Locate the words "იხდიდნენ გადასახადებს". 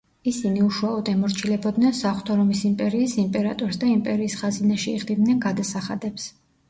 5.01-6.27